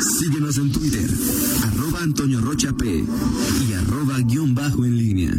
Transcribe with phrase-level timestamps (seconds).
[0.00, 1.08] Síguenos en Twitter,
[1.64, 3.04] arroba Antonio Rocha P
[3.68, 5.30] y arroba guion bajo en línea.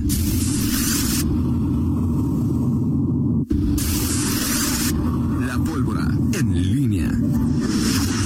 [5.46, 7.12] La pólvora en línea.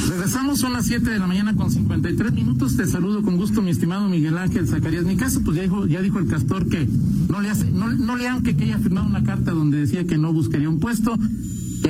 [0.07, 2.77] Regresamos, son las 7 de la mañana con 53 minutos.
[2.77, 5.03] Te saludo con gusto, mi estimado Miguel Ángel Zacarías.
[5.03, 6.87] Mi caso, pues ya dijo, ya dijo el castor que
[7.27, 10.31] no le hace, no, le han que haya firmado una carta donde decía que no
[10.31, 11.17] buscaría un puesto.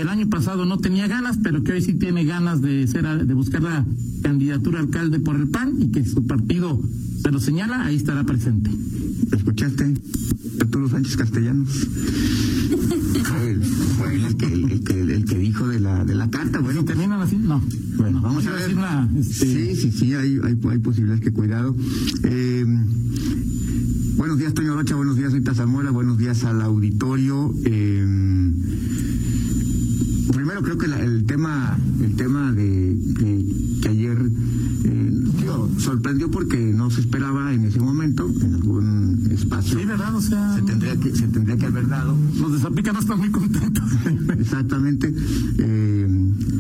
[0.02, 3.34] El año pasado no tenía ganas, pero que hoy sí tiene ganas de ser, de
[3.36, 3.86] buscar la
[4.24, 6.82] candidatura a alcalde por el PAN y que su partido
[7.22, 8.72] se lo señala, ahí estará presente.
[9.32, 9.94] ¿Escuchaste?
[10.60, 11.70] Arturo Sánchez Castellanos.
[14.00, 16.60] Fue el, que, el, que, el que dijo de la, de la carta.
[16.62, 17.62] Bueno, Si terminan así, no.
[17.98, 18.62] Bueno, vamos a ver.
[18.62, 21.76] decir la, este, Sí, sí, sí, hay, hay, hay posibilidades que cuidado.
[22.24, 22.66] Eh,
[24.18, 27.54] buenos días, Toño Rocha, buenos días, Rita Zamora, buenos días al auditorio.
[27.66, 28.31] Eh,
[30.32, 33.46] primero creo que la- el tema el tema de que,
[33.82, 34.18] que ayer
[34.84, 35.24] eh,
[35.78, 40.16] sorprendió porque no se esperaba en ese momento en algún espacio Sí, ¿verdad?
[40.16, 43.20] O sea, se tendría que se tendría que haber dado los de Zapica no están
[43.20, 43.84] muy contentos.
[44.40, 45.14] Exactamente,
[45.58, 46.08] eh,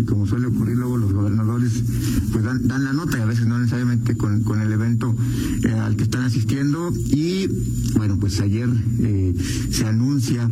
[0.08, 1.83] como suele ocurrir luego los gobernadores
[2.31, 5.16] pues dan, dan la nota y a veces no necesariamente con, con el evento
[5.64, 7.47] eh, al que están asistiendo y
[7.95, 9.33] bueno pues ayer eh,
[9.72, 10.49] se anuncia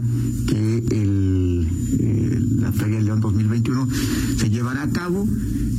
[0.47, 1.48] que el,
[1.99, 3.87] eh, la Feria León 2021
[4.37, 5.27] se llevará a cabo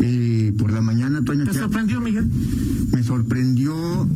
[0.01, 2.27] eh, por la mañana Toño ¿Te sorprendió, Miguel?
[2.93, 4.09] me sorprendió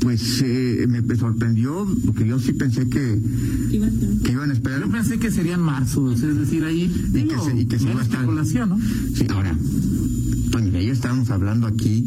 [0.00, 3.18] pues eh, me, me sorprendió porque yo sí pensé que,
[4.24, 7.28] que iban a esperar Yo pensé que sería en marzo, es decir, ahí Y digo,
[7.44, 8.78] que se- y que se mera iba a estar- ¿no?
[9.14, 9.56] Sí, ahora,
[10.50, 12.04] Toño, de ayer estábamos hablando aquí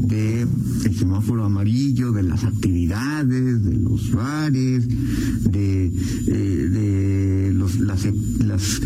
[0.00, 0.46] de
[0.84, 7.43] el semáforo amarillo, de las actividades, de los bares, de, eh, de
[7.78, 8.06] las,
[8.40, 8.80] las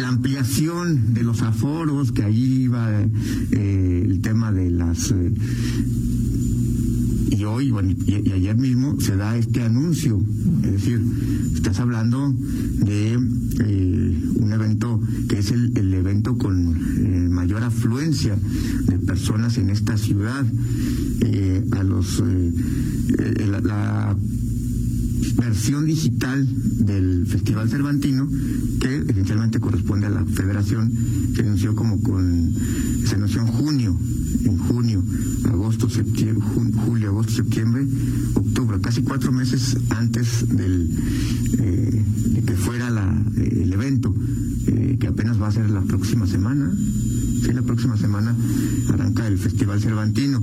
[0.00, 2.90] la ampliación de los aforos, que ahí iba
[3.52, 5.32] eh, el tema de las eh,
[7.30, 10.22] y hoy bueno, y, ayer mismo se da este anuncio.
[10.62, 11.00] Es decir,
[11.54, 18.36] estás hablando de eh, un evento que es el, evento con mayor afluencia
[18.86, 20.44] de personas en esta ciudad.
[21.72, 22.22] A los
[23.64, 24.16] la
[25.36, 26.46] versión digital
[26.84, 28.28] del Festival Cervantino,
[28.80, 30.92] que esencialmente corresponde a la federación,
[31.34, 32.52] que anunció como con,
[33.06, 33.98] se anunció en junio,
[34.44, 35.02] en junio,
[35.44, 36.44] agosto, septiembre,
[36.86, 37.86] julio, agosto, septiembre,
[38.34, 40.90] octubre, casi cuatro meses antes del,
[41.58, 44.14] eh, de que fuera la, el evento,
[44.66, 46.72] eh, que apenas va a ser la próxima semana.
[47.42, 48.34] Sí, la próxima semana
[48.88, 50.42] arranca el Festival Cervantino.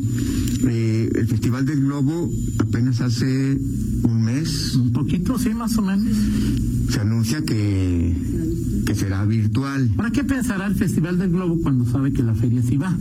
[0.64, 3.58] Eh, el Festival del Globo apenas hace
[4.04, 4.21] un
[5.38, 6.16] sí, más o menos.
[6.90, 8.16] Se anuncia que,
[8.86, 9.90] que será virtual.
[9.96, 12.98] ¿Para qué pensará el Festival del Globo cuando sabe que la feria sí va?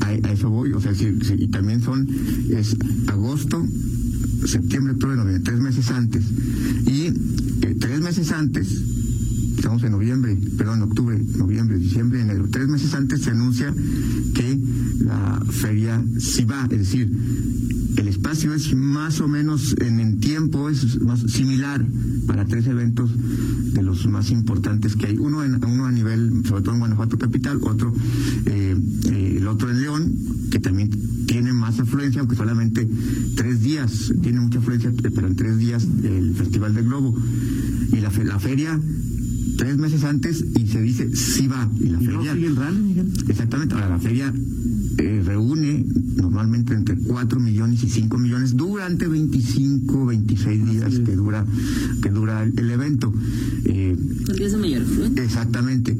[0.00, 2.08] A, eso voy, o sea, sí, sí, y también son,
[2.50, 2.76] es
[3.08, 3.66] agosto,
[4.46, 6.24] septiembre, octubre, noviembre, tres meses antes.
[6.86, 7.06] Y
[7.62, 8.68] eh, tres meses antes,
[9.56, 13.74] estamos en noviembre, perdón, octubre, noviembre, diciembre, enero, tres meses antes se anuncia
[14.34, 14.58] que
[15.00, 17.10] la feria sí va, es decir,
[17.96, 21.84] el espacio es más o menos en el tiempo, es más similar
[22.26, 23.10] para tres eventos
[23.74, 25.16] de los más importantes que hay.
[25.18, 27.92] Uno, en, uno a nivel, sobre todo en Guanajuato capital, otro,
[28.46, 28.76] eh,
[29.10, 30.12] eh, el otro en León,
[30.50, 30.90] que también
[31.26, 32.88] tiene más afluencia, aunque solamente
[33.36, 37.16] tres días, tiene mucha afluencia, pero en tres días el Festival del Globo.
[37.92, 38.78] Y la, fe- la feria,
[39.56, 41.70] tres meses antes, y se dice sí va.
[41.80, 43.12] Y la ¿Y luego feria, sigue el rally, Miguel?
[43.28, 44.32] Exactamente, ahora la feria
[44.98, 45.84] eh, reúne
[46.16, 51.44] normalmente entre 4 millones y 5 millones durante 25, 26 días que dura
[52.02, 53.12] que dura el, el evento.
[53.64, 55.22] Eh, Con días de mayor afluencia.
[55.24, 55.96] exactamente.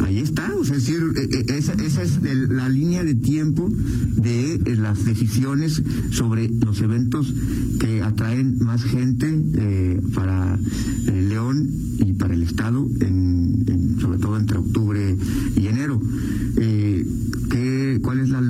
[0.00, 3.14] Ahí está, o sea, es decir, eh, eh, esa, esa es el- la línea de
[3.14, 3.70] tiempo
[4.16, 5.80] de eh, las decisiones
[6.10, 7.32] sobre los eventos
[7.78, 10.58] que atraen más gente eh, para
[11.06, 15.16] eh, León y para el Estado, en, en- sobre todo entre octubre
[15.60, 16.00] y enero.
[16.56, 17.06] Eh,
[17.50, 18.40] ¿qué- ¿Cuál es la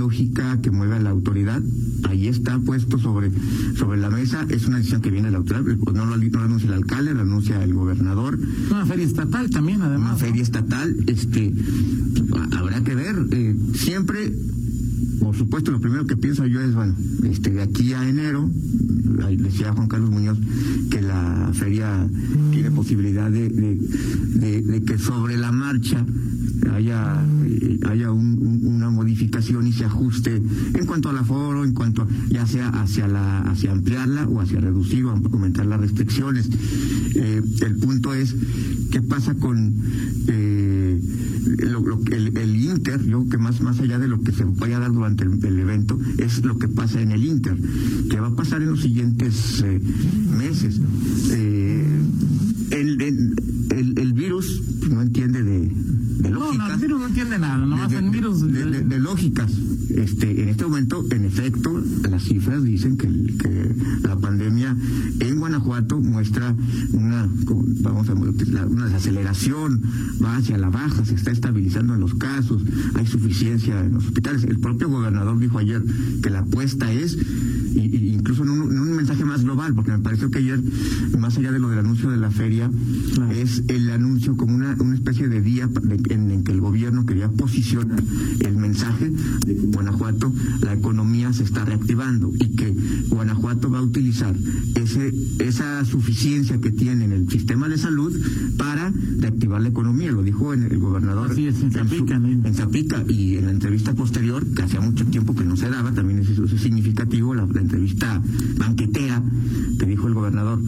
[0.83, 1.63] lógica que mueve a la autoridad?
[2.09, 3.31] Ahí está puesto sobre,
[3.77, 6.25] sobre la mesa, es una decisión que viene de la autoridad, pues no lo, no
[6.39, 8.39] lo anuncia el alcalde, lo anuncia el gobernador,
[8.71, 10.01] Una feria estatal también, además.
[10.01, 10.19] una ¿no?
[10.19, 11.53] feria estatal, este,
[12.37, 13.17] ha- habrá que ver.
[13.33, 14.33] eh, siempre,
[15.21, 16.95] por supuesto, lo primero que pienso yo es, bueno,
[17.25, 18.51] este, de aquí a enero,
[19.39, 20.39] decía Juan Carlos Muñoz
[20.91, 22.07] que la feria
[22.51, 23.77] tiene posibilidad de, de,
[24.35, 26.05] de- de que sobre la marcha
[26.73, 28.39] haya eh, haya un-
[29.03, 33.73] modificación y se ajuste en cuanto al aforo, en cuanto ya sea hacia la hacia
[33.73, 36.49] ampliarla o hacia reducir o aumentar las restricciones.
[37.15, 38.35] Eh, el punto es
[38.91, 39.75] qué pasa con
[40.29, 41.01] eh,
[41.59, 44.93] el, el, Inter, yo que más, más allá de lo que se vaya a dar
[44.93, 47.57] durante el, evento, es lo que pasa en el Inter,
[48.09, 49.81] que va a pasar en los siguientes eh,
[50.39, 50.81] meses.
[52.71, 55.71] El, el, el, virus no entiende de.
[56.31, 58.41] No, no, el virus no entiende nada, nomás de, el virus...
[58.41, 58.72] De, de,
[59.03, 59.51] lógicas.
[59.91, 63.11] Este, en este momento, en efecto, las cifras dicen que,
[64.03, 64.77] la pandemia
[65.21, 66.55] en Guanajuato muestra
[66.93, 67.29] una,
[67.81, 69.83] vamos a una desaceleración,
[70.23, 72.63] va hacia la baja, se está estabilizando en los casos,
[72.95, 74.45] hay suficiencia en los hospitales.
[74.45, 75.83] El propio gobernador dijo ayer
[76.23, 77.19] que la apuesta es,
[79.43, 80.61] más global, porque me pareció que ayer,
[81.19, 82.71] más allá de lo del anuncio de la feria,
[83.31, 85.69] es el anuncio como una, una especie de día
[86.11, 88.03] en, en que el gobierno quería posicionar
[88.41, 92.75] el mensaje de que en Guanajuato la economía se está reactivando y que
[93.09, 94.35] Guanajuato va a utilizar
[94.75, 98.13] ese, esa suficiencia que tiene en el sistema de salud
[98.57, 100.13] para reactivar la economía.
[100.13, 104.81] Lo dijo el, gobernador en, Zapica, en, Zapica, y en la entrevista posterior, que hacía
[104.81, 108.23] mucho tiempo que no se daba, también es, es significativo, la, entrevista
[108.59, 109.02] banquetera que
[110.03, 110.59] dijo el gobernador.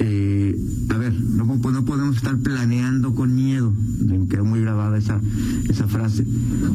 [0.00, 0.58] Eh,
[0.90, 3.72] a ver, no, no podemos estar planeando con miedo.
[4.00, 5.20] Me quedó muy grabada esa,
[5.68, 6.24] esa frase.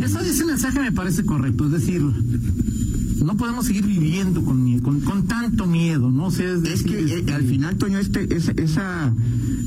[0.02, 5.68] ese mensaje me parece correcto, es decir, no podemos seguir viviendo con, con, con tanto
[5.68, 6.32] miedo, ¿no?
[6.32, 9.14] sé es, que eh, al final, Toño, este, esa, esa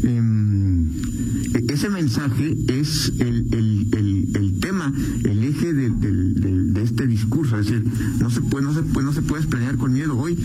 [0.02, 0.88] em,
[1.54, 4.92] e, ese mensaje es el, el, el, el tema,
[5.24, 7.58] el eje de, de, este discurso.
[7.58, 7.84] Es decir,
[8.20, 10.18] no se puede, no se puede, no se puede planear con miedo.
[10.18, 10.36] Hoy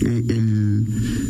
[0.00, 0.51] eh, el,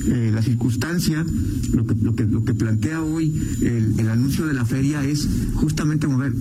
[0.06, 1.24] eh, la circunstancia,
[1.72, 3.32] lo que, lo que, lo que plantea hoy
[3.62, 6.32] el, anuncio de la feria es justamente mover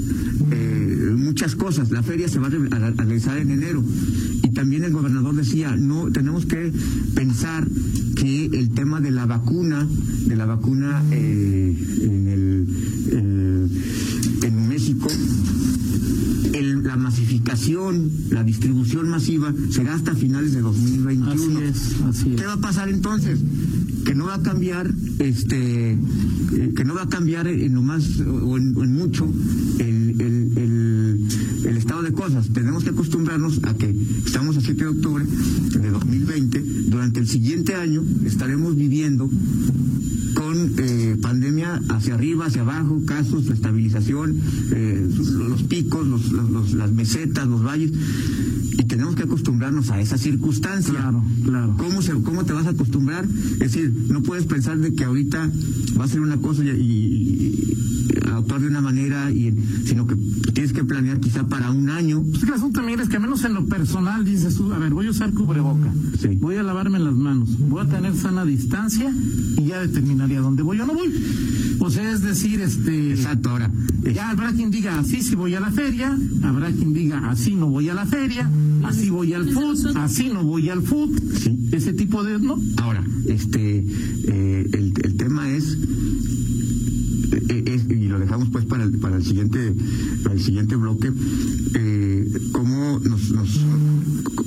[0.51, 1.91] eh, muchas cosas.
[1.91, 3.83] La feria se va a realizar en enero.
[4.43, 6.73] Y también el gobernador decía, no, tenemos que
[7.13, 7.67] pensar
[8.15, 9.87] que el tema de la vacuna,
[10.25, 12.50] de la vacuna eh, en el
[18.29, 21.59] la distribución masiva será hasta finales de 2021.
[21.59, 23.39] Así es, así ¿Qué va a pasar entonces?
[24.05, 28.19] Que no va a cambiar, este, eh, que no va a cambiar en lo más
[28.19, 29.31] o en, mucho
[29.79, 31.27] el, el, el,
[31.65, 32.49] el, estado de cosas.
[32.49, 33.95] Tenemos que acostumbrarnos a que
[34.25, 36.59] estamos a 7 de octubre de 2020.
[36.87, 39.29] Durante el siguiente año estaremos viviendo
[40.33, 41.00] con eh,
[41.31, 44.37] pandemia hacia arriba, hacia abajo, casos, estabilización,
[44.73, 45.09] eh,
[45.47, 47.93] los picos, los, las mesetas, los valles,
[48.77, 50.93] y tenemos que acostumbrarnos a esa circunstancia.
[50.93, 51.75] Claro, claro.
[51.77, 53.25] ¿Cómo, se, ¿Cómo te vas a acostumbrar?
[53.53, 55.49] Es decir, no puedes pensar de que ahorita
[55.97, 57.77] va a ser una cosa y,
[58.41, 59.53] actuar de una manera, y,
[59.85, 60.15] sino que
[60.53, 62.23] tienes que planear quizá para un año.
[62.29, 65.07] Pues el asunto también es que, menos en lo personal, dices tú, a ver, voy
[65.07, 65.93] a usar cubreboca,
[66.39, 69.13] voy a lavarme las manos, voy a tener sana distancia
[69.57, 71.11] y ya determinaría dónde voy o no voy.
[71.79, 73.11] O sea, es decir, este.
[73.11, 73.71] Exacto, ahora.
[74.13, 77.67] Ya habrá quien diga así si voy a la feria, habrá quien diga así no
[77.67, 78.49] voy a la feria,
[78.83, 81.19] así voy al food, así no voy al food.
[81.37, 81.69] Sí.
[81.71, 82.39] Ese tipo de.
[82.39, 82.59] ¿no?
[82.77, 83.85] Ahora, este.
[84.27, 85.77] Eh, el, el tema es
[87.49, 89.73] eh, y lo dejamos pues para el, para el siguiente
[90.23, 91.11] para el siguiente bloque
[91.75, 93.59] eh, cómo nos, nos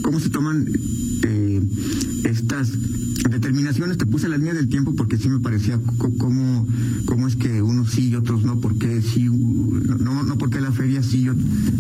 [0.03, 0.67] cómo se toman
[1.23, 1.63] eh,
[2.25, 2.73] estas
[3.45, 6.67] determinaciones te puse la línea del tiempo porque sí me parecía cómo,
[7.05, 11.03] cómo es que unos sí y otros no, porque sí, no, no porque la feria
[11.03, 11.27] sí,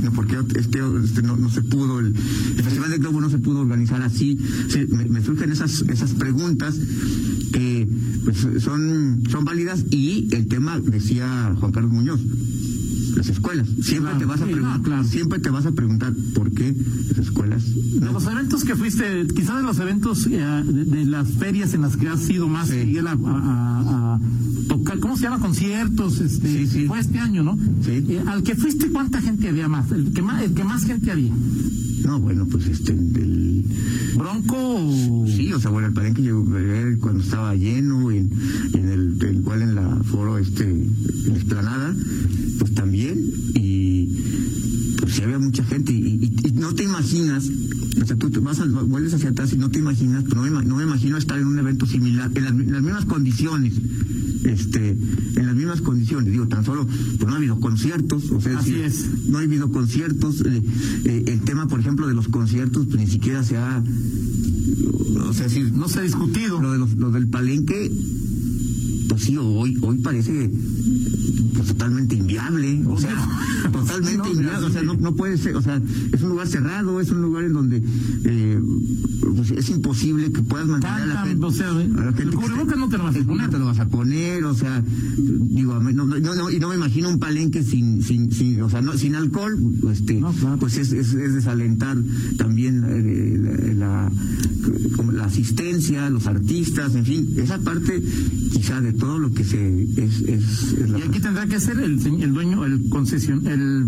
[0.02, 3.60] no porque este, este no, no, se pudo, el, Festival de Globo no se pudo
[3.60, 4.38] organizar así.
[5.08, 6.78] me, surgen esas, esas preguntas
[7.50, 7.88] que
[8.24, 12.20] pues, son, son válidas y el tema, decía Juan Carlos Muñoz,
[13.14, 13.68] las escuelas.
[13.82, 16.74] Siempre te vas a preguntar, siempre te vas a preguntar por qué
[17.08, 17.62] las escuelas.
[17.74, 21.96] De los eventos que fuiste, quizás de los eventos eh, de, las ferias en las
[21.96, 24.18] que has sido más a,
[24.68, 25.38] tocar, ¿cómo se llama?
[25.38, 27.58] Conciertos, este, fue este año, ¿no?
[27.82, 28.04] Sí.
[28.08, 29.90] Eh, al que fuiste, ¿cuánta gente había más?
[29.92, 31.32] El que más, el que más gente había.
[32.04, 33.64] No, bueno, pues este, del
[34.16, 34.92] Bronco.
[35.26, 36.44] Sí, o sea, bueno, el palenque llegó
[37.00, 38.30] cuando estaba lleno, en,
[38.74, 40.92] en el, igual en la foro, este, en
[41.28, 41.94] la esplanada,
[42.58, 44.18] pues también, y
[45.00, 46.23] pues sí había mucha gente, y,
[46.74, 47.48] no te imaginas,
[48.02, 50.50] o sea, tú te vas vuelves hacia atrás y no te imaginas, pues no me,
[50.64, 53.74] no me imagino estar en un evento similar, en las mismas condiciones
[54.42, 56.32] este, en las mismas condiciones.
[56.32, 59.06] Digo, tan solo, pues no ha habido conciertos, o sea, Así es.
[59.28, 60.40] no ha habido conciertos.
[60.40, 60.62] Eh,
[61.04, 63.82] eh, el tema, por ejemplo, de los conciertos, pues ni siquiera se ha,
[65.28, 66.60] o sea, si, no se ha discutido.
[66.60, 67.90] Lo, de los, lo del palenque,
[69.08, 70.50] pues sí, hoy, hoy parece
[71.54, 73.14] pues, totalmente inviable, o sea,
[73.72, 75.80] totalmente no, inviable, o sea, no, no puede ser, o sea,
[76.12, 77.82] es un lugar cerrado, es un lugar en donde
[78.24, 78.60] eh,
[79.20, 81.44] pues, es imposible que puedas mantener a la gente.
[81.44, 83.50] o sea, a la gente el cubrebocas no te lo vas a poner.
[83.50, 84.82] te lo vas a poner, o sea,
[85.16, 88.96] digo, no, no, y no me imagino un palenque sin, sin, sin o sea, no,
[88.96, 89.58] sin alcohol,
[89.90, 90.56] este, claro.
[90.58, 91.96] pues es, es, es desalentar
[92.36, 98.02] también eh, la, la, la asistencia, los artistas, en fin, esa parte
[98.52, 101.78] quizá de todo lo que se es, es, es la Y aquí tendrá que ser
[101.78, 103.86] el, el dueño, el concesión, el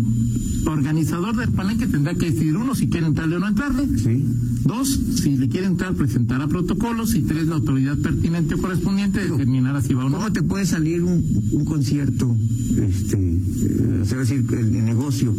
[0.67, 3.87] organizador del palenque tendrá que decidir uno si quiere entrarle o no entrarle.
[3.97, 4.25] sí.
[4.63, 7.15] Dos, si le quiere entrar, presentará protocolos.
[7.15, 10.17] Y tres, la autoridad pertinente o correspondiente determinará si va o no.
[10.17, 12.35] ¿Cómo te puede salir un, un concierto,
[12.77, 15.33] este, eh, o sea, decir, el, el negocio?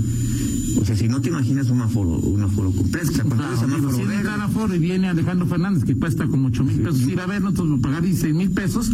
[0.81, 3.91] O sea, si no te imaginas un aforo, un aforo completo, o Claro, digo, semáforo
[3.93, 6.81] si verde, entra a la Ford y viene Alejandro Fernández, que cuesta como 8 mil
[6.81, 8.91] pesos ir a ver, nosotros pagar 16 mil pesos,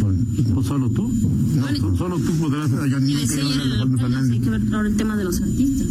[0.53, 1.11] pues solo tú.
[1.55, 2.69] No, Solo tú podrás.
[2.71, 4.49] no, yo ni Y me decía quiero ayer ver a el Alejandro alcalde, hay que
[4.49, 5.87] ver ahora el tema de los artistas.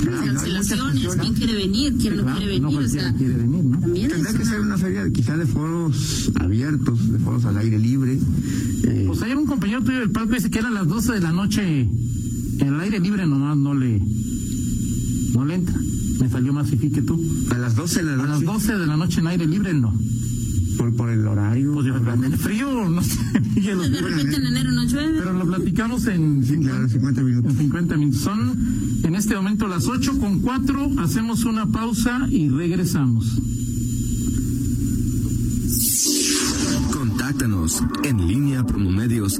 [0.00, 3.34] Claro, Cancelaciones, quién quiere venir, quién no Claro, quiere no venir, o cualquiera sea, quiere
[3.34, 3.78] venir, ¿no?
[3.80, 8.18] también Tendrá que ser una- feria quizá de foros abiertos, de foros al aire libre.
[8.84, 11.32] eh, Pues ayer un compañero tuyo del palco dice que eran las 12 de la
[11.32, 14.00] noche, en el aire libre nomás no le,
[15.34, 15.76] no le entra.
[16.20, 17.18] Me salió más fifí que tú.
[17.50, 19.72] a las 12 de la A las noche, 12 de la noche en aire libre
[19.74, 19.94] no.
[20.80, 21.74] Por, por el horario.
[21.74, 23.18] Pues en el frío, no sé.
[23.60, 25.18] De repente en enero no llueve.
[25.18, 27.52] pero lo platicamos en Sí, claro, 50 minutos.
[27.52, 28.20] En 50 minutos.
[28.20, 28.58] Son
[29.02, 30.92] en este momento las 8 con 4.
[30.98, 33.26] Hacemos una pausa y regresamos.
[36.92, 39.38] Contáctanos en línea promomedios